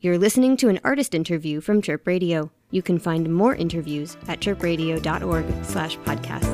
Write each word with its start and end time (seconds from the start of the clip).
You're 0.00 0.16
listening 0.16 0.56
to 0.58 0.68
an 0.68 0.78
artist 0.84 1.12
interview 1.12 1.60
from 1.60 1.82
Chirp 1.82 2.06
Radio. 2.06 2.52
You 2.70 2.82
can 2.82 3.00
find 3.00 3.34
more 3.34 3.56
interviews 3.56 4.16
at 4.28 4.38
chirpradio.org 4.38 5.64
slash 5.64 5.98
podcasts. 5.98 6.46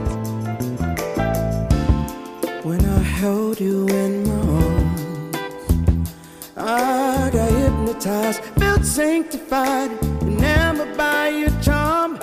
When 2.65 2.83
I 2.83 2.99
held 3.01 3.61
you 3.61 3.87
in 3.89 4.27
my 4.27 4.35
arms, 4.65 6.09
I 6.57 7.31
got 7.35 7.51
hypnotized, 7.51 8.41
felt 8.57 8.83
sanctified, 8.83 9.91
enamored 10.23 10.97
by 10.97 11.29
your 11.29 11.51
charm. 11.61 12.19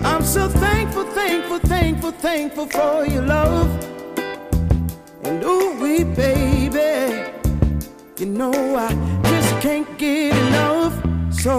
I'm 0.00 0.24
so 0.24 0.48
thankful, 0.48 1.04
thankful, 1.04 1.58
thankful, 1.58 2.12
thankful 2.12 2.66
for 2.68 3.04
your 3.04 3.26
love. 3.26 3.68
And 5.22 5.44
ooh, 5.44 5.78
we 5.82 6.04
baby, 6.04 7.30
you 8.16 8.24
know 8.24 8.54
I 8.76 9.21
can't 9.62 9.86
get 9.98 10.34
enough. 10.36 10.94
So 11.30 11.56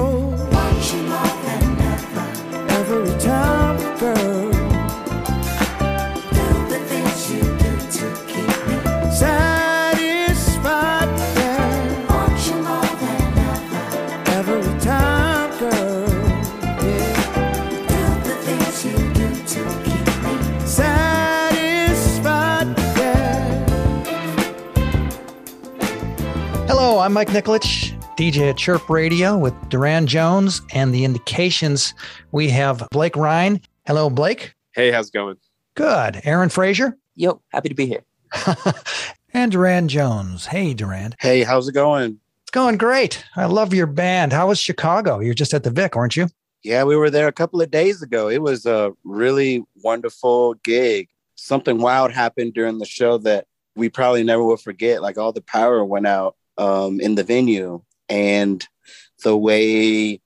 Want 0.52 0.94
you 0.94 1.02
more 1.04 1.36
than 1.46 1.64
ever. 1.94 2.28
every 2.80 3.14
time, 3.20 3.78
girl, 4.00 4.52
Do 6.32 6.46
the 6.72 6.80
things 6.90 7.20
you 7.32 7.42
do 7.64 7.72
to 7.96 8.06
keep 8.28 8.58
me. 8.68 8.78
satisfied, 9.24 11.10
yeah. 11.38 12.10
Want 12.10 12.40
you 12.48 12.56
more 12.70 12.92
than 13.02 13.22
ever. 13.52 13.86
Every 14.38 14.66
time, 14.80 15.50
girl, 15.60 16.10
yeah. 16.84 17.16
Do 17.90 18.02
the 18.28 18.36
things 18.46 18.76
you 18.86 18.96
do 19.20 19.28
to 19.54 19.62
keep 19.86 20.08
me. 20.24 20.34
Satisfied, 20.66 22.68
yeah. 22.98 23.42
Hello, 26.68 26.88
I'm 27.00 27.14
Mike 27.14 27.30
Nikolich, 27.32 27.93
DJ 28.16 28.50
at 28.50 28.58
Chirp 28.58 28.90
Radio 28.90 29.38
with 29.38 29.54
Durand 29.70 30.08
Jones 30.08 30.62
and 30.74 30.94
the 30.94 31.04
Indications. 31.04 31.94
We 32.32 32.50
have 32.50 32.88
Blake 32.92 33.16
Rhein. 33.16 33.62
Hello, 33.86 34.10
Blake. 34.10 34.54
Hey, 34.74 34.92
how's 34.92 35.08
it 35.08 35.14
going? 35.14 35.38
Good. 35.76 36.22
Aaron 36.24 36.50
Frazier 36.50 36.98
Yo, 37.16 37.42
happy 37.50 37.70
to 37.70 37.76
be 37.76 37.86
here. 37.86 38.04
and 39.34 39.52
Durand 39.52 39.90
Jones. 39.90 40.48
Hey, 40.48 40.74
Durand. 40.74 41.16
Hey, 41.20 41.44
how's 41.44 41.68
it 41.68 41.74
going? 41.74 42.20
It's 42.42 42.52
going 42.52 42.78
great. 42.78 43.24
I 43.36 43.46
love 43.46 43.74
your 43.74 43.86
band. 43.86 44.34
How 44.34 44.48
was 44.48 44.60
Chicago? 44.60 45.20
You're 45.20 45.36
just 45.36 45.54
at 45.54 45.64
the 45.64 45.70
Vic, 45.70 45.96
aren't 45.96 46.16
you? 46.16 46.28
Yeah, 46.64 46.86
we 46.86 46.96
were 46.96 47.12
there 47.12 47.28
a 47.28 47.34
couple 47.34 47.62
of 47.62 47.70
days 47.70 48.02
ago. 48.02 48.30
It 48.30 48.42
was 48.42 48.66
a 48.66 48.94
really 49.04 49.64
wonderful 49.84 50.56
gig. 50.56 51.10
Something 51.36 51.78
wild 51.78 52.12
happened 52.12 52.54
during 52.54 52.80
the 52.80 52.86
show 52.86 53.18
that 53.20 53.46
we 53.76 53.90
probably 53.90 54.24
never 54.24 54.44
will 54.44 54.58
forget. 54.58 55.02
Like 55.02 55.18
all 55.18 55.34
the 55.34 55.42
power 55.42 55.86
went 55.86 56.08
out 56.08 56.36
um, 56.58 57.00
in 57.00 57.16
the 57.16 57.24
venue, 57.24 57.82
and 58.10 58.68
the 59.24 59.38
way 59.38 60.22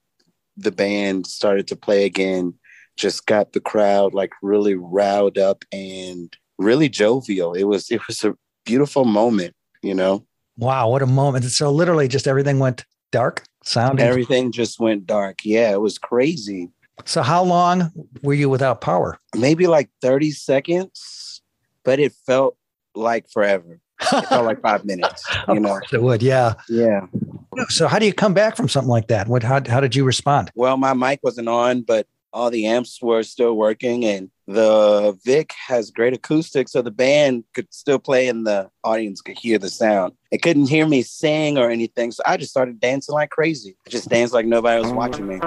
the 0.56 0.72
band 0.72 1.28
started 1.28 1.68
to 1.68 1.76
play 1.76 2.06
again 2.06 2.54
just 2.96 3.28
got 3.28 3.54
the 3.54 3.60
crowd 3.60 4.14
like 4.14 4.32
really 4.42 4.74
riled 4.76 5.38
up 5.38 5.64
and 5.72 6.36
really 6.58 6.90
jovial. 6.90 7.54
It 7.54 7.64
was 7.64 7.92
it 7.92 8.06
was 8.08 8.24
a 8.24 8.36
beautiful 8.66 9.06
moment, 9.06 9.56
you 9.82 9.94
know. 9.94 10.26
Wow, 10.58 10.90
what 10.90 11.04
a 11.04 11.08
moment. 11.08 11.46
So 11.46 11.72
literally 11.72 12.08
just 12.08 12.28
everything 12.28 12.60
went 12.60 12.86
dark, 13.12 13.44
sound. 13.64 14.00
Everything 14.00 14.52
just 14.52 14.80
went 14.80 15.06
dark. 15.06 15.46
Yeah, 15.46 15.72
it 15.72 15.82
was 15.82 16.00
crazy. 16.00 16.70
So 17.06 17.22
how 17.22 17.44
long 17.44 17.92
were 18.24 18.34
you 18.34 18.50
without 18.50 18.82
power? 18.82 19.20
maybe 19.36 19.68
like 19.68 19.90
30 20.02 20.32
seconds, 20.32 21.42
but 21.84 22.00
it 22.00 22.12
felt 22.26 22.58
like 22.96 23.30
forever. 23.30 23.80
It 24.00 24.26
felt 24.28 24.46
like 24.46 24.62
five 24.62 24.86
minutes, 24.86 25.24
you 25.48 25.56
Of 25.56 25.62
know? 25.62 25.70
course 25.70 25.94
it 25.94 26.02
would, 26.02 26.22
yeah. 26.24 26.54
Yeah. 26.70 27.08
So 27.70 27.88
how 27.88 27.98
do 28.00 28.06
you 28.06 28.14
come 28.14 28.34
back 28.34 28.56
from 28.56 28.70
something 28.70 28.90
like 28.90 29.08
that? 29.08 29.28
What 29.28 29.44
how, 29.44 29.62
how 29.68 29.80
did 29.80 29.96
you 29.96 30.04
respond? 30.04 30.52
Well, 30.56 30.78
my 30.78 30.94
mic 30.94 31.20
wasn't 31.24 31.50
on, 31.50 31.82
but 31.82 32.06
all 32.34 32.52
the 32.52 32.68
amps 32.68 33.02
were 33.02 33.24
still 33.24 33.56
working 33.56 34.06
and 34.06 34.30
the 34.46 35.18
Vic 35.26 35.54
has 35.68 35.90
great 35.90 36.14
acoustics. 36.14 36.72
So 36.72 36.82
the 36.84 36.92
band 36.92 37.46
could 37.56 37.74
still 37.74 37.98
play 38.00 38.28
and 38.28 38.46
the 38.46 38.70
audience 38.84 39.22
could 39.22 39.38
hear 39.40 39.58
the 39.58 39.70
sound. 39.70 40.14
They 40.32 40.38
couldn't 40.38 40.68
hear 40.68 40.86
me 40.88 41.02
sing 41.02 41.58
or 41.58 41.72
anything. 41.72 42.12
So 42.12 42.22
I 42.26 42.38
just 42.38 42.52
started 42.52 42.80
dancing 42.80 43.16
like 43.16 43.32
crazy. 43.32 43.76
I 43.88 43.90
just 43.90 44.10
danced 44.10 44.34
like 44.34 44.46
nobody 44.46 44.80
was 44.82 44.94
watching 44.94 45.28
me. 45.28 45.40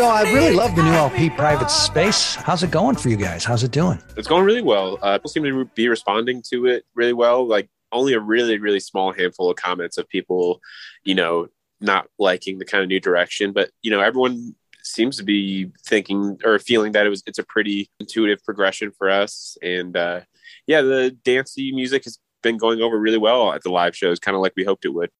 So 0.00 0.06
I 0.06 0.22
really 0.32 0.54
love 0.54 0.74
the 0.76 0.82
new 0.82 0.92
LP 0.92 1.28
Private. 1.28 1.70
Space. 1.70 2.34
How's 2.34 2.62
it 2.62 2.70
going 2.70 2.96
for 2.96 3.10
you 3.10 3.18
guys? 3.18 3.44
How's 3.44 3.64
it 3.64 3.70
doing? 3.70 4.02
It's 4.16 4.26
going 4.26 4.46
really 4.46 4.62
well. 4.62 4.98
Uh, 5.02 5.18
people 5.18 5.28
seem 5.28 5.44
to 5.44 5.66
be 5.74 5.88
responding 5.88 6.42
to 6.50 6.64
it 6.64 6.86
really 6.94 7.12
well. 7.12 7.46
Like 7.46 7.68
only 7.92 8.14
a 8.14 8.18
really, 8.18 8.58
really 8.58 8.80
small 8.80 9.12
handful 9.12 9.50
of 9.50 9.56
comments 9.56 9.98
of 9.98 10.08
people, 10.08 10.62
you 11.04 11.14
know, 11.14 11.48
not 11.82 12.06
liking 12.18 12.58
the 12.58 12.64
kind 12.64 12.82
of 12.82 12.88
new 12.88 12.98
direction. 12.98 13.52
But 13.52 13.72
you 13.82 13.90
know, 13.90 14.00
everyone 14.00 14.54
seems 14.82 15.18
to 15.18 15.22
be 15.22 15.70
thinking 15.84 16.38
or 16.46 16.58
feeling 16.58 16.92
that 16.92 17.04
it 17.04 17.10
was 17.10 17.22
it's 17.26 17.38
a 17.38 17.44
pretty 17.44 17.90
intuitive 18.00 18.42
progression 18.42 18.92
for 18.92 19.10
us. 19.10 19.58
And 19.62 19.94
uh, 19.98 20.20
yeah, 20.66 20.80
the 20.80 21.10
dancey 21.10 21.72
music 21.72 22.04
has 22.04 22.18
been 22.42 22.56
going 22.56 22.80
over 22.80 22.98
really 22.98 23.18
well 23.18 23.52
at 23.52 23.62
the 23.64 23.70
live 23.70 23.94
shows, 23.94 24.18
kind 24.18 24.34
of 24.34 24.40
like 24.40 24.54
we 24.56 24.64
hoped 24.64 24.86
it 24.86 24.94
would. 24.94 25.10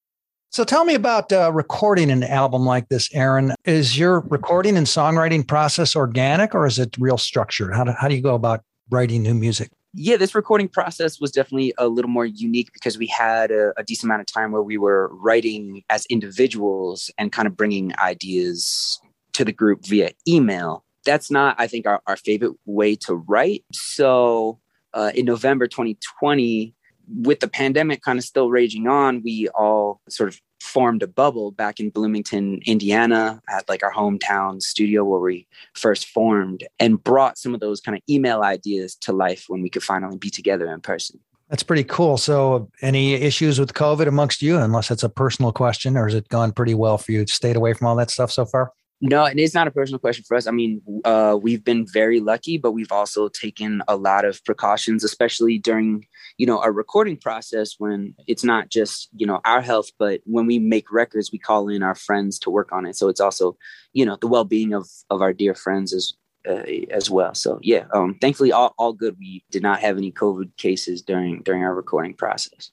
So 0.52 0.64
tell 0.64 0.84
me 0.84 0.96
about 0.96 1.32
uh, 1.32 1.52
recording 1.52 2.10
an 2.10 2.24
album 2.24 2.66
like 2.66 2.88
this, 2.88 3.08
Aaron. 3.14 3.54
Is 3.66 3.96
your 3.96 4.18
recording 4.18 4.76
and 4.76 4.84
songwriting 4.84 5.46
process 5.46 5.94
organic 5.94 6.56
or 6.56 6.66
is 6.66 6.80
it 6.80 6.96
real 6.98 7.18
structured? 7.18 7.72
How 7.72 7.84
do, 7.84 7.92
how 7.92 8.08
do 8.08 8.16
you 8.16 8.20
go 8.20 8.34
about 8.34 8.64
writing 8.90 9.22
new 9.22 9.34
music? 9.34 9.70
Yeah, 9.94 10.16
this 10.16 10.34
recording 10.34 10.68
process 10.68 11.20
was 11.20 11.30
definitely 11.30 11.72
a 11.78 11.86
little 11.86 12.10
more 12.10 12.26
unique 12.26 12.72
because 12.72 12.98
we 12.98 13.06
had 13.06 13.52
a, 13.52 13.72
a 13.76 13.84
decent 13.84 14.08
amount 14.08 14.22
of 14.22 14.26
time 14.26 14.50
where 14.50 14.62
we 14.62 14.76
were 14.76 15.14
writing 15.14 15.84
as 15.88 16.04
individuals 16.06 17.12
and 17.16 17.30
kind 17.30 17.46
of 17.46 17.56
bringing 17.56 17.96
ideas 18.00 19.00
to 19.34 19.44
the 19.44 19.52
group 19.52 19.86
via 19.86 20.10
email. 20.26 20.84
That's 21.04 21.30
not, 21.30 21.54
I 21.60 21.68
think, 21.68 21.86
our, 21.86 22.02
our 22.08 22.16
favorite 22.16 22.56
way 22.66 22.96
to 23.06 23.14
write. 23.14 23.64
So 23.72 24.58
uh, 24.94 25.12
in 25.14 25.26
November 25.26 25.68
2020, 25.68 26.74
with 27.08 27.40
the 27.40 27.48
pandemic 27.48 28.02
kind 28.02 28.18
of 28.18 28.24
still 28.24 28.50
raging 28.50 28.88
on, 28.88 29.22
we 29.22 29.48
all 29.54 30.00
sort 30.08 30.28
of 30.28 30.40
formed 30.60 31.02
a 31.02 31.06
bubble 31.06 31.50
back 31.50 31.80
in 31.80 31.90
Bloomington, 31.90 32.60
Indiana, 32.66 33.40
at 33.48 33.68
like 33.68 33.82
our 33.82 33.92
hometown 33.92 34.60
studio 34.62 35.04
where 35.04 35.20
we 35.20 35.46
first 35.74 36.06
formed 36.06 36.64
and 36.78 37.02
brought 37.02 37.38
some 37.38 37.54
of 37.54 37.60
those 37.60 37.80
kind 37.80 37.96
of 37.96 38.02
email 38.08 38.42
ideas 38.42 38.94
to 38.96 39.12
life 39.12 39.46
when 39.48 39.62
we 39.62 39.70
could 39.70 39.82
finally 39.82 40.18
be 40.18 40.30
together 40.30 40.72
in 40.72 40.80
person. 40.80 41.18
That's 41.48 41.64
pretty 41.64 41.82
cool. 41.84 42.16
So 42.16 42.70
any 42.80 43.14
issues 43.14 43.58
with 43.58 43.74
COVID 43.74 44.06
amongst 44.06 44.40
you, 44.40 44.56
unless 44.58 44.90
it's 44.90 45.02
a 45.02 45.08
personal 45.08 45.50
question, 45.50 45.96
or 45.96 46.04
has 46.06 46.14
it 46.14 46.28
gone 46.28 46.52
pretty 46.52 46.74
well 46.74 46.96
for 46.96 47.10
you? 47.10 47.26
Stayed 47.26 47.56
away 47.56 47.72
from 47.72 47.88
all 47.88 47.96
that 47.96 48.10
stuff 48.10 48.30
so 48.30 48.44
far? 48.44 48.72
No, 49.02 49.24
and 49.24 49.40
it's 49.40 49.54
not 49.54 49.66
a 49.66 49.70
personal 49.70 49.98
question 49.98 50.24
for 50.28 50.36
us. 50.36 50.46
I 50.46 50.50
mean, 50.50 50.82
uh, 51.06 51.38
we've 51.40 51.64
been 51.64 51.86
very 51.90 52.20
lucky, 52.20 52.58
but 52.58 52.72
we've 52.72 52.92
also 52.92 53.28
taken 53.28 53.82
a 53.88 53.96
lot 53.96 54.26
of 54.26 54.44
precautions, 54.44 55.02
especially 55.04 55.58
during, 55.58 56.04
you 56.36 56.46
know, 56.46 56.58
our 56.58 56.70
recording 56.70 57.16
process 57.16 57.76
when 57.78 58.14
it's 58.26 58.44
not 58.44 58.68
just, 58.68 59.08
you 59.16 59.26
know, 59.26 59.40
our 59.46 59.62
health, 59.62 59.88
but 59.98 60.20
when 60.24 60.46
we 60.46 60.58
make 60.58 60.92
records, 60.92 61.32
we 61.32 61.38
call 61.38 61.70
in 61.70 61.82
our 61.82 61.94
friends 61.94 62.38
to 62.40 62.50
work 62.50 62.72
on 62.72 62.84
it. 62.84 62.94
So 62.94 63.08
it's 63.08 63.20
also, 63.20 63.56
you 63.94 64.04
know, 64.04 64.18
the 64.20 64.28
well-being 64.28 64.74
of 64.74 64.86
of 65.08 65.22
our 65.22 65.32
dear 65.32 65.54
friends 65.54 65.94
as 65.94 66.12
uh, 66.46 66.64
as 66.90 67.08
well. 67.10 67.34
So 67.34 67.58
yeah, 67.62 67.84
um, 67.94 68.18
thankfully, 68.20 68.52
all, 68.52 68.74
all 68.76 68.92
good. 68.92 69.16
We 69.18 69.44
did 69.50 69.62
not 69.62 69.80
have 69.80 69.96
any 69.96 70.12
COVID 70.12 70.56
cases 70.58 71.00
during 71.00 71.42
during 71.42 71.62
our 71.62 71.74
recording 71.74 72.12
process. 72.12 72.70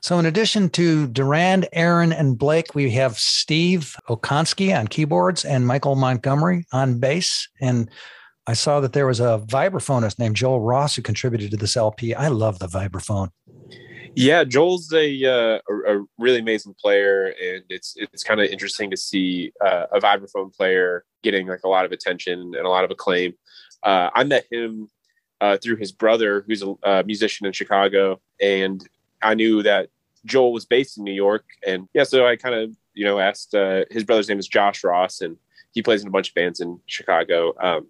So, 0.00 0.18
in 0.18 0.26
addition 0.26 0.70
to 0.70 1.06
Durand, 1.08 1.68
Aaron, 1.72 2.12
and 2.12 2.38
Blake, 2.38 2.74
we 2.74 2.90
have 2.92 3.18
Steve 3.18 3.96
Okonski 4.08 4.78
on 4.78 4.86
keyboards 4.86 5.44
and 5.44 5.66
Michael 5.66 5.96
Montgomery 5.96 6.66
on 6.72 6.98
bass. 6.98 7.48
And 7.60 7.90
I 8.46 8.52
saw 8.54 8.80
that 8.80 8.92
there 8.92 9.06
was 9.06 9.20
a 9.20 9.42
vibraphonist 9.46 10.18
named 10.18 10.36
Joel 10.36 10.60
Ross 10.60 10.94
who 10.94 11.02
contributed 11.02 11.50
to 11.50 11.56
this 11.56 11.76
LP. 11.76 12.14
I 12.14 12.28
love 12.28 12.58
the 12.58 12.68
vibraphone. 12.68 13.30
Yeah, 14.14 14.44
Joel's 14.44 14.90
a 14.94 15.24
uh, 15.24 15.58
a, 15.68 16.00
really 16.18 16.38
amazing 16.38 16.74
player, 16.80 17.34
and 17.42 17.64
it's 17.68 17.94
it's 17.96 18.22
kind 18.22 18.40
of 18.40 18.48
interesting 18.48 18.90
to 18.90 18.96
see 18.96 19.52
uh, 19.62 19.86
a 19.92 20.00
vibraphone 20.00 20.54
player 20.54 21.04
getting 21.22 21.48
like 21.48 21.64
a 21.64 21.68
lot 21.68 21.84
of 21.84 21.92
attention 21.92 22.54
and 22.56 22.66
a 22.66 22.68
lot 22.68 22.84
of 22.84 22.90
acclaim. 22.90 23.34
Uh, 23.82 24.08
I 24.14 24.24
met 24.24 24.46
him 24.50 24.88
uh, 25.42 25.58
through 25.58 25.76
his 25.76 25.92
brother, 25.92 26.44
who's 26.46 26.62
a, 26.62 26.74
a 26.82 27.04
musician 27.04 27.46
in 27.46 27.52
Chicago, 27.52 28.20
and 28.40 28.82
I 29.22 29.34
knew 29.34 29.62
that 29.62 29.88
Joel 30.24 30.52
was 30.52 30.64
based 30.64 30.98
in 30.98 31.04
New 31.04 31.12
York, 31.12 31.44
and 31.66 31.88
yeah, 31.94 32.04
so 32.04 32.26
I 32.26 32.36
kind 32.36 32.54
of 32.54 32.76
you 32.96 33.04
know, 33.04 33.20
asked 33.20 33.54
uh, 33.54 33.84
his 33.90 34.02
brother's 34.02 34.28
name 34.28 34.40
is 34.40 34.48
Josh 34.48 34.82
Ross, 34.82 35.20
and 35.20 35.36
he 35.72 35.82
plays 35.82 36.02
in 36.02 36.08
a 36.08 36.10
bunch 36.10 36.30
of 36.30 36.34
bands 36.34 36.60
in 36.60 36.80
Chicago. 36.86 37.52
Um, 37.60 37.86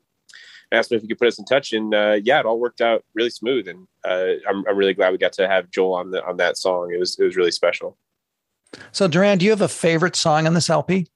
asked 0.72 0.90
him 0.90 0.96
if 0.96 1.02
he 1.02 1.08
could 1.08 1.18
put 1.18 1.28
us 1.28 1.38
in 1.38 1.44
touch, 1.46 1.72
and 1.72 1.94
uh, 1.94 2.18
yeah, 2.22 2.40
it 2.40 2.44
all 2.44 2.58
worked 2.58 2.80
out 2.80 3.04
really 3.14 3.30
smooth. 3.30 3.68
And 3.68 3.86
uh, 4.04 4.32
I'm, 4.48 4.66
I'm 4.68 4.76
really 4.76 4.94
glad 4.94 5.12
we 5.12 5.18
got 5.18 5.32
to 5.34 5.48
have 5.48 5.70
Joel 5.70 5.94
on 5.94 6.10
the 6.10 6.26
on 6.26 6.36
that 6.38 6.58
song. 6.58 6.92
It 6.92 6.98
was 6.98 7.18
it 7.18 7.24
was 7.24 7.36
really 7.36 7.52
special. 7.52 7.96
So, 8.90 9.06
Durand, 9.06 9.40
do 9.40 9.46
you 9.46 9.52
have 9.52 9.62
a 9.62 9.68
favorite 9.68 10.16
song 10.16 10.46
on 10.46 10.54
this 10.54 10.68
LP? 10.68 11.06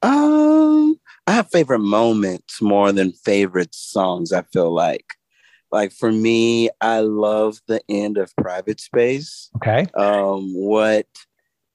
Um, 0.00 0.98
I 1.26 1.32
have 1.32 1.50
favorite 1.50 1.80
moments 1.80 2.62
more 2.62 2.92
than 2.92 3.12
favorite 3.12 3.74
songs. 3.74 4.32
I 4.32 4.42
feel 4.42 4.70
like, 4.70 5.14
like 5.70 5.92
for 5.92 6.10
me, 6.10 6.70
I 6.80 7.00
love 7.00 7.60
the 7.66 7.80
end 7.88 8.18
of 8.18 8.34
Private 8.36 8.80
Space. 8.80 9.50
Okay. 9.56 9.86
Um, 9.94 10.54
what 10.54 11.06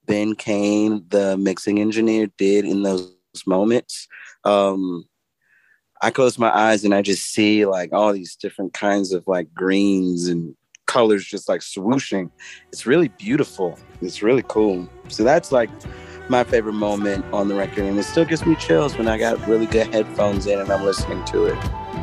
Ben 0.05 0.35
Kane, 0.35 1.05
the 1.09 1.37
mixing 1.37 1.79
engineer, 1.79 2.27
did 2.37 2.65
in 2.65 2.83
those 2.83 3.13
moments. 3.45 4.07
Um, 4.43 5.05
I 6.01 6.11
close 6.11 6.37
my 6.37 6.53
eyes 6.53 6.83
and 6.83 6.93
I 6.93 7.01
just 7.01 7.31
see 7.31 7.65
like 7.65 7.93
all 7.93 8.11
these 8.11 8.35
different 8.35 8.73
kinds 8.73 9.13
of 9.13 9.25
like 9.27 9.53
greens 9.53 10.27
and 10.27 10.55
colors 10.85 11.25
just 11.25 11.47
like 11.47 11.61
swooshing. 11.61 12.29
It's 12.71 12.85
really 12.85 13.07
beautiful. 13.07 13.79
It's 14.01 14.21
really 14.21 14.43
cool. 14.47 14.89
So 15.07 15.23
that's 15.23 15.51
like 15.51 15.69
my 16.29 16.43
favorite 16.43 16.73
moment 16.73 17.25
on 17.33 17.47
the 17.47 17.55
record. 17.55 17.85
And 17.85 17.97
it 17.97 18.03
still 18.03 18.25
gives 18.25 18.45
me 18.45 18.55
chills 18.55 18.97
when 18.97 19.07
I 19.07 19.17
got 19.17 19.45
really 19.47 19.65
good 19.65 19.87
headphones 19.93 20.45
in 20.45 20.59
and 20.59 20.69
I'm 20.69 20.83
listening 20.83 21.23
to 21.25 21.45
it. 21.45 22.02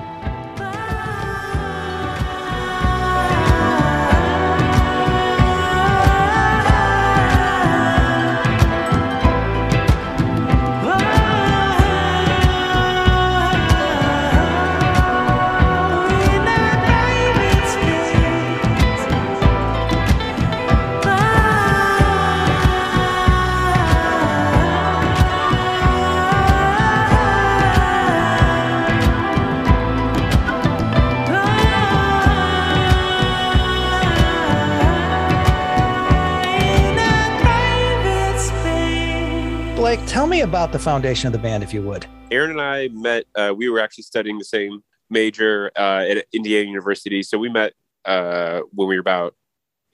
Blake, 39.81 40.05
tell 40.05 40.27
me 40.27 40.43
about 40.43 40.73
the 40.73 40.79
foundation 40.79 41.27
of 41.27 41.33
the 41.33 41.39
band, 41.39 41.63
if 41.63 41.73
you 41.73 41.81
would. 41.81 42.05
Aaron 42.31 42.51
and 42.51 42.61
I 42.61 42.89
met. 42.89 43.25
Uh, 43.35 43.55
we 43.57 43.71
were 43.71 43.81
actually 43.81 44.05
studying 44.05 44.37
the 44.37 44.45
same 44.45 44.83
major 45.09 45.71
uh, 45.75 46.05
at 46.07 46.27
Indiana 46.35 46.69
University, 46.69 47.23
so 47.23 47.39
we 47.39 47.49
met 47.49 47.73
uh, 48.05 48.61
when 48.75 48.89
we 48.89 48.97
were 48.97 49.01
about 49.01 49.35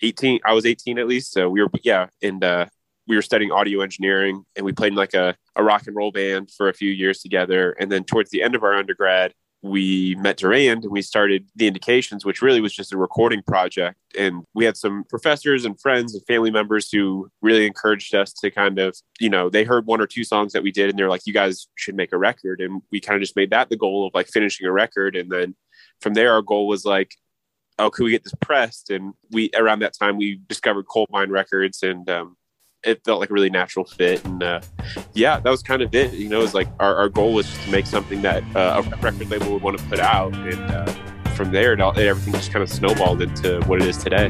eighteen. 0.03 0.41
I 0.45 0.55
was 0.55 0.67
eighteen 0.67 0.99
at 0.99 1.07
least, 1.07 1.31
so 1.31 1.49
we 1.49 1.63
were 1.63 1.69
yeah, 1.85 2.09
and 2.21 2.43
uh, 2.43 2.67
we 3.07 3.15
were 3.15 3.23
studying 3.23 3.53
audio 3.53 3.81
engineering, 3.81 4.45
and 4.57 4.67
we 4.67 4.73
played 4.73 4.91
in 4.91 4.97
like 4.97 5.15
a, 5.15 5.37
a 5.55 5.63
rock 5.63 5.87
and 5.87 5.95
roll 5.95 6.11
band 6.11 6.51
for 6.51 6.69
a 6.69 6.75
few 6.75 6.91
years 6.91 7.21
together. 7.21 7.71
And 7.79 7.91
then 7.91 8.03
towards 8.03 8.31
the 8.31 8.43
end 8.43 8.57
of 8.57 8.65
our 8.65 8.75
undergrad, 8.75 9.35
we 9.67 10.15
met 10.17 10.37
Durand 10.37 10.85
and 10.85 10.93
we 10.93 11.03
started 11.03 11.47
the 11.57 11.67
Indications, 11.67 12.25
which 12.25 12.43
really 12.43 12.61
was 12.61 12.75
just 12.75 12.93
a 12.93 12.97
recording 12.97 13.43
project. 13.43 13.99
And 14.19 14.45
we 14.55 14.65
had 14.65 14.77
some 14.77 15.05
professors 15.05 15.65
and 15.65 15.81
friends 15.81 16.15
and 16.15 16.25
family 16.27 16.51
members 16.51 16.91
who 16.91 17.31
really 17.43 17.67
encouraged 17.67 18.15
us 18.15 18.33
to 18.35 18.51
kind 18.51 18.79
of, 18.79 18.97
you 19.21 19.29
know, 19.29 19.51
they 19.51 19.65
heard 19.65 19.87
one 19.87 20.01
or 20.01 20.07
two 20.07 20.25
songs 20.25 20.53
that 20.53 20.63
we 20.63 20.73
did 20.73 20.91
and 20.91 20.99
they're 20.99 21.09
like, 21.09 21.27
you 21.27 21.33
guys 21.33 21.69
should 21.77 21.95
make 21.95 22.13
a 22.13 22.19
record. 22.19 22.61
And 22.61 22.83
we 22.91 23.01
kind 23.01 23.17
of 23.17 23.23
just 23.23 23.37
made 23.37 23.51
that 23.51 23.69
the 23.69 23.77
goal 23.77 24.07
of 24.07 24.15
like 24.15 24.29
finishing 24.29 24.67
a 24.67 24.73
record. 24.73 25.17
And 25.17 25.31
then 25.31 25.55
from 26.01 26.15
there, 26.15 26.33
our 26.33 26.43
goal 26.43 26.67
was 26.67 26.85
like, 26.85 27.15
oh, 27.79 27.91
could 27.91 28.05
we 28.05 28.13
get 28.13 28.25
this 28.25 28.35
pressed? 28.41 28.91
And 28.91 29.15
we, 29.31 29.51
around 29.57 29.81
that 29.81 29.97
time, 29.99 30.17
we 30.17 30.41
discovered 30.49 30.87
Colemine 30.87 31.31
Records 31.31 31.83
and, 31.83 32.09
um, 32.09 32.37
it 32.87 33.05
felt 33.05 33.21
like 33.21 33.31
a 33.31 33.33
really 33.33 33.51
natural 33.51 33.85
fit 33.85 34.25
and 34.25 34.43
uh, 34.43 34.61
yeah 35.13 35.39
that 35.41 35.51
was 35.51 35.63
kind 35.63 35.83
of 35.83 35.95
it 35.95 36.13
you 36.15 36.29
know 36.29 36.39
it 36.39 36.43
was 36.43 36.55
like 36.55 36.69
our, 36.79 36.95
our 36.97 37.09
goal 37.09 37.35
was 37.35 37.53
to 37.65 37.71
make 37.71 37.85
something 37.85 38.23
that 38.23 38.43
uh, 38.55 38.83
a 38.85 38.97
record 38.99 39.29
label 39.29 39.53
would 39.53 39.63
want 39.63 39.77
to 39.77 39.85
put 39.87 40.01
out 40.01 40.33
and 40.35 40.71
uh, 40.71 40.87
from 41.35 41.51
there 41.51 41.73
it 41.73 41.81
all, 41.81 41.99
everything 41.99 42.33
just 42.33 42.53
kind 42.53 42.63
of 42.63 42.71
snowballed 42.71 43.21
into 43.21 43.61
what 43.67 43.83
it 43.83 43.89
is 43.89 43.99
today 43.99 44.29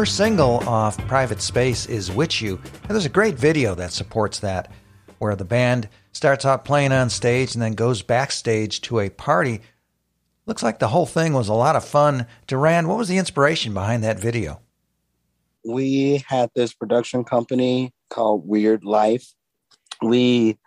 first 0.00 0.16
single 0.16 0.66
off 0.66 0.96
Private 1.08 1.42
Space 1.42 1.84
is 1.84 2.08
Witchoo, 2.08 2.52
and 2.54 2.88
there's 2.88 3.04
a 3.04 3.10
great 3.10 3.34
video 3.34 3.74
that 3.74 3.92
supports 3.92 4.38
that, 4.38 4.72
where 5.18 5.36
the 5.36 5.44
band 5.44 5.90
starts 6.12 6.46
out 6.46 6.64
playing 6.64 6.90
on 6.90 7.10
stage 7.10 7.54
and 7.54 7.60
then 7.60 7.74
goes 7.74 8.00
backstage 8.00 8.80
to 8.80 8.98
a 9.00 9.10
party. 9.10 9.60
Looks 10.46 10.62
like 10.62 10.78
the 10.78 10.88
whole 10.88 11.04
thing 11.04 11.34
was 11.34 11.48
a 11.48 11.52
lot 11.52 11.76
of 11.76 11.84
fun. 11.84 12.26
Durand, 12.46 12.88
what 12.88 12.96
was 12.96 13.08
the 13.08 13.18
inspiration 13.18 13.74
behind 13.74 14.02
that 14.02 14.18
video? 14.18 14.62
we 15.66 16.24
had 16.26 16.48
this 16.54 16.72
production 16.72 17.22
company 17.22 17.92
called 18.08 18.48
Weird 18.48 18.82
Life. 18.82 19.34
We 20.00 20.58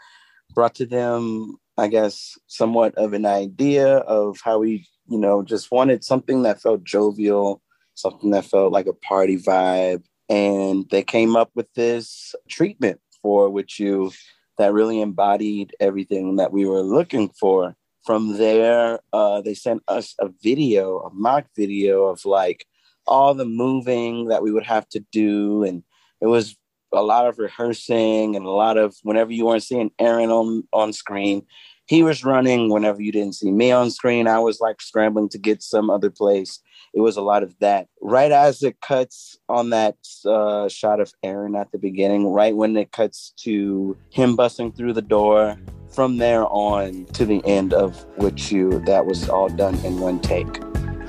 brought 0.54 0.76
to 0.76 0.86
them, 0.86 1.58
I 1.76 1.88
guess, 1.88 2.38
somewhat 2.46 2.94
of 3.00 3.14
an 3.14 3.26
idea 3.26 3.98
of 3.98 4.38
how 4.44 4.60
we, 4.60 4.88
you 5.10 5.18
know, 5.18 5.42
just 5.42 5.72
wanted 5.72 6.04
something 6.04 6.44
that 6.44 6.62
felt 6.62 6.84
jovial, 6.84 7.64
something 7.96 8.32
that 8.32 8.46
felt 8.46 8.72
like 8.72 8.88
a 8.88 8.94
party 8.94 9.38
vibe. 9.38 10.04
And 10.30 10.86
they 10.90 11.04
came 11.04 11.36
up 11.36 11.52
with 11.56 11.72
this 11.74 12.34
treatment 12.50 13.00
for 13.22 13.50
Witchoo 13.50 14.14
that 14.58 14.74
really 14.74 15.02
embodied 15.02 15.76
everything 15.80 16.38
that 16.38 16.52
we 16.52 16.66
were 16.66 16.82
looking 16.82 17.30
for. 17.30 17.76
From 18.06 18.38
there, 18.38 19.00
uh, 19.14 19.42
they 19.42 19.54
sent 19.54 19.82
us 19.88 20.14
a 20.20 20.30
video, 20.42 21.00
a 21.00 21.10
mock 21.14 21.46
video 21.56 22.06
of 22.06 22.26
like 22.26 22.66
all 23.08 23.34
the 23.34 23.46
moving 23.46 24.28
that 24.28 24.44
we 24.44 24.52
would 24.52 24.66
have 24.66 24.88
to 24.90 25.00
do. 25.12 25.64
And 25.64 25.84
it 26.22 26.28
was 26.28 26.56
a 26.92 27.02
lot 27.02 27.28
of 27.28 27.40
rehearsing 27.40 28.36
and 28.36 28.46
a 28.46 28.52
lot 28.52 28.78
of 28.78 28.96
whenever 29.04 29.32
you 29.32 29.46
weren't 29.46 29.64
seeing 29.64 29.92
Aaron 30.00 30.30
on, 30.30 30.68
on 30.74 30.94
screen, 30.94 31.46
he 31.94 32.02
was 32.02 32.26
running. 32.26 32.72
Whenever 32.72 33.04
you 33.04 33.12
didn't 33.12 33.36
see 33.36 33.52
me 33.52 33.72
on 33.72 33.92
screen, 33.92 34.28
I 34.28 34.40
was 34.40 34.60
like 34.60 34.82
scrambling 34.82 35.30
to 35.30 35.38
get 35.38 35.62
some 35.62 35.92
other 35.92 36.10
place. 36.10 36.60
It 36.92 37.02
was 37.02 37.18
a 37.18 37.22
lot 37.22 37.44
of 37.44 37.56
that. 37.60 37.88
Right 38.02 38.32
as 38.32 38.64
it 38.64 38.82
cuts 38.82 39.38
on 39.48 39.70
that 39.70 39.98
uh, 40.26 40.70
shot 40.70 41.00
of 41.00 41.14
Aaron 41.22 41.56
at 41.56 41.72
the 41.72 41.78
beginning, 41.78 42.26
right 42.26 42.56
when 42.56 42.76
it 42.78 42.92
cuts 42.92 43.32
to 43.42 43.96
him 44.10 44.36
busting 44.36 44.72
through 44.72 44.94
the 44.94 45.04
door, 45.04 45.56
from 45.94 46.18
there 46.18 46.46
on 46.48 47.06
to 47.14 47.28
the 47.28 47.46
end 47.46 47.76
of 47.76 48.08
Witchoo 48.18 48.84
that 48.88 49.06
was 49.06 49.30
all 49.30 49.50
done 49.50 49.76
in 49.86 50.00
one 50.00 50.20
take. 50.20 50.62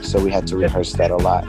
So 0.03 0.23
we 0.23 0.31
had 0.31 0.47
to 0.49 0.59
rehearse 0.59 0.93
that 0.93 1.11
a 1.11 1.17
lot. 1.17 1.49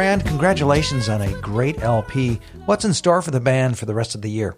Anticipation. 0.00 0.18
Durand, 0.18 0.24
congratulations 0.26 1.08
on 1.08 1.22
a 1.22 1.40
great 1.40 1.82
LP. 1.82 2.40
What's 2.66 2.84
in 2.84 2.94
store 2.94 3.22
for 3.22 3.30
the 3.30 3.40
band 3.40 3.78
for 3.78 3.86
the 3.86 3.94
rest 3.94 4.14
of 4.14 4.22
the 4.22 4.30
year? 4.30 4.56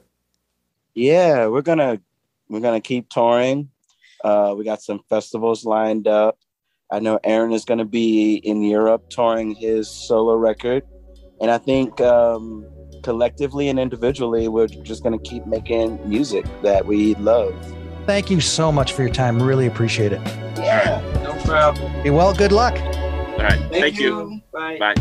Yeah, 0.94 1.46
we're 1.46 1.62
gonna 1.62 2.00
we're 2.48 2.60
gonna 2.60 2.80
keep 2.80 3.08
touring. 3.10 3.70
Uh, 4.24 4.54
we 4.56 4.64
got 4.64 4.82
some 4.82 5.00
festivals 5.08 5.64
lined 5.64 6.08
up. 6.08 6.38
I 6.90 7.00
know 7.00 7.20
Aaron 7.22 7.52
is 7.52 7.64
gonna 7.64 7.84
be 7.84 8.36
in 8.36 8.62
Europe 8.62 9.10
touring 9.10 9.54
his 9.54 9.90
solo 9.90 10.34
record, 10.36 10.84
and 11.40 11.50
I 11.50 11.58
think 11.58 12.00
um, 12.00 12.64
collectively 13.02 13.68
and 13.68 13.78
individually, 13.78 14.48
we're 14.48 14.68
just 14.68 15.02
gonna 15.02 15.18
keep 15.18 15.46
making 15.46 15.98
music 16.08 16.46
that 16.62 16.86
we 16.86 17.14
love. 17.16 17.54
Thank 18.06 18.30
you 18.30 18.40
so 18.40 18.70
much 18.70 18.92
for 18.92 19.02
your 19.02 19.12
time. 19.12 19.42
Really 19.42 19.66
appreciate 19.66 20.12
it. 20.12 20.20
Yeah, 20.56 21.02
no 21.22 21.34
problem. 21.44 22.02
Be 22.02 22.10
well. 22.10 22.32
Good 22.32 22.52
luck. 22.52 22.80
All 23.36 23.42
right. 23.42 23.60
Thank, 23.70 23.98
you. 23.98 24.40
Bye. 24.52 24.78
Bye. 24.78 24.94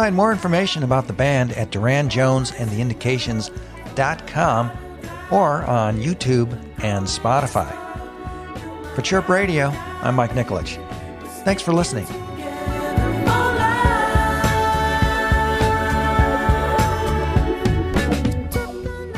Find 0.00 0.16
more 0.16 0.32
information 0.32 0.82
about 0.82 1.08
the 1.08 1.12
band 1.12 1.52
at 1.52 1.72
Durand 1.72 2.10
Jones 2.10 2.52
and 2.52 2.70
the 2.70 2.80
Indications.com 2.80 4.70
or 5.30 5.62
on 5.64 5.98
YouTube 5.98 6.58
and 6.82 7.04
Spotify. 7.04 7.70
For 8.94 9.02
Chirp 9.02 9.28
Radio, 9.28 9.66
I'm 10.00 10.14
Mike 10.14 10.30
Nikolich. 10.30 10.78
Thanks 11.44 11.60
for 11.60 11.74
listening. 11.74 12.06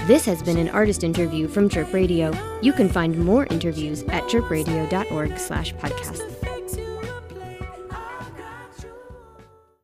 This 0.08 0.24
has 0.24 0.42
been 0.42 0.58
an 0.58 0.68
artist 0.70 1.04
interview 1.04 1.46
from 1.46 1.68
Chirp 1.68 1.92
Radio. 1.92 2.32
You 2.60 2.72
can 2.72 2.88
find 2.88 3.16
more 3.16 3.46
interviews 3.52 4.02
at 4.08 4.24
chirpradio.org 4.24 5.38
slash 5.38 5.72
podcast. 5.74 6.31